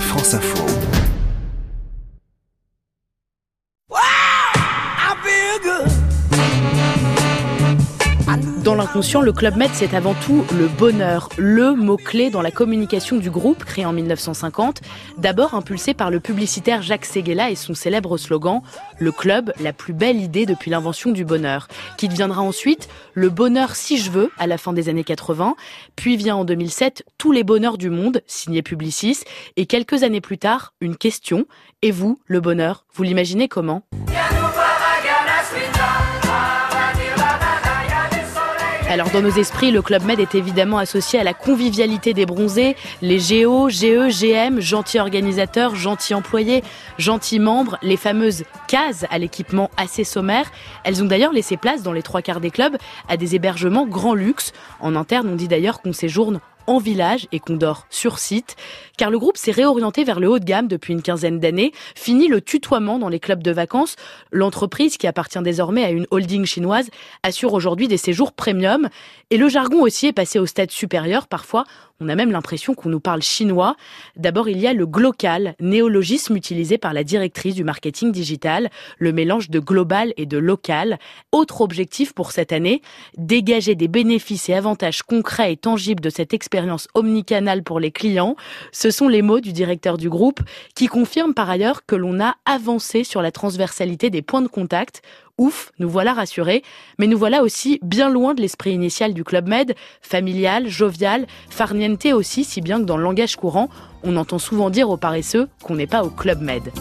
[0.00, 0.95] France Info.
[8.66, 13.16] Dans l'inconscient, le Club Med, c'est avant tout le bonheur, le mot-clé dans la communication
[13.16, 14.80] du groupe créé en 1950,
[15.18, 18.62] d'abord impulsé par le publicitaire Jacques Seguela et son célèbre slogan
[18.98, 23.76] «Le club, la plus belle idée depuis l'invention du bonheur», qui deviendra ensuite «Le bonheur
[23.76, 25.54] si je veux» à la fin des années 80,
[25.94, 29.18] puis vient en 2007 «Tous les bonheurs du monde», signé Publicis,
[29.54, 31.46] et quelques années plus tard, une question
[31.82, 33.82] «Et vous, le bonheur, vous l'imaginez comment?»
[38.88, 42.76] Alors dans nos esprits, le Club Med est évidemment associé à la convivialité des bronzés,
[43.02, 46.62] les GO, GE, GM, gentils organisateurs, gentils employés,
[46.96, 50.52] gentils membres, les fameuses cases à l'équipement assez sommaire.
[50.84, 52.76] Elles ont d'ailleurs laissé place dans les trois quarts des clubs
[53.08, 54.52] à des hébergements grand luxe.
[54.78, 58.56] En interne, on dit d'ailleurs qu'on séjourne en village et qu'on dort sur site,
[58.96, 62.28] car le groupe s'est réorienté vers le haut de gamme depuis une quinzaine d'années, fini
[62.28, 63.96] le tutoiement dans les clubs de vacances.
[64.32, 66.90] L'entreprise, qui appartient désormais à une holding chinoise,
[67.22, 68.88] assure aujourd'hui des séjours premium,
[69.30, 71.64] et le jargon aussi est passé au stade supérieur, parfois
[71.98, 73.74] on a même l'impression qu'on nous parle chinois.
[74.16, 79.12] D'abord, il y a le glocal, néologisme utilisé par la directrice du marketing digital, le
[79.12, 80.98] mélange de global et de local.
[81.32, 82.82] Autre objectif pour cette année,
[83.16, 86.55] dégager des bénéfices et avantages concrets et tangibles de cette expérience
[86.94, 88.36] omnicanale pour les clients.
[88.72, 90.40] Ce sont les mots du directeur du groupe
[90.74, 95.02] qui confirme par ailleurs que l'on a avancé sur la transversalité des points de contact
[95.38, 96.62] Ouf, nous voilà rassurés,
[96.98, 102.06] mais nous voilà aussi bien loin de l'esprit initial du Club Med, familial, jovial, farniente
[102.06, 103.68] aussi, si bien que dans le langage courant,
[104.02, 106.72] on entend souvent dire aux paresseux qu'on n'est pas au Club Med.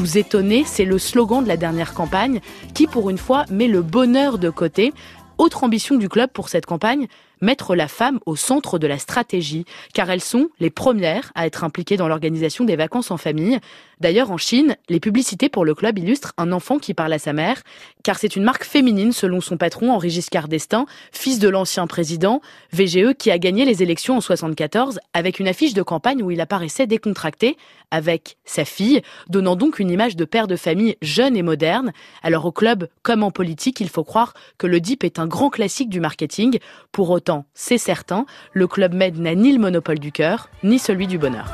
[0.00, 2.40] Vous étonnez, c'est le slogan de la dernière campagne
[2.72, 4.94] qui, pour une fois, met le bonheur de côté.
[5.36, 7.06] Autre ambition du club pour cette campagne,
[7.40, 11.64] mettre la femme au centre de la stratégie, car elles sont les premières à être
[11.64, 13.58] impliquées dans l'organisation des vacances en famille.
[14.00, 17.32] D'ailleurs, en Chine, les publicités pour le club illustrent un enfant qui parle à sa
[17.32, 17.62] mère,
[18.02, 22.40] car c'est une marque féminine selon son patron Henri Giscard d'Estaing, fils de l'ancien président,
[22.72, 26.40] VGE qui a gagné les élections en 74 avec une affiche de campagne où il
[26.40, 27.56] apparaissait décontracté
[27.90, 31.92] avec sa fille, donnant donc une image de père de famille jeune et moderne.
[32.22, 35.50] Alors au club, comme en politique, il faut croire que le DIP est un grand
[35.50, 36.58] classique du marketing.
[36.92, 41.06] Pour autant, c'est certain, le Club Med n'a ni le monopole du cœur, ni celui
[41.06, 41.46] du bonheur.